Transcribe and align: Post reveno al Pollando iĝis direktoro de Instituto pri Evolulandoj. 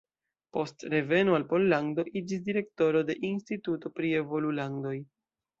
Post 0.55 0.79
reveno 0.93 1.35
al 1.39 1.45
Pollando 1.51 2.07
iĝis 2.21 2.41
direktoro 2.49 3.05
de 3.11 3.19
Instituto 3.33 3.95
pri 3.99 4.15
Evolulandoj. 4.25 4.99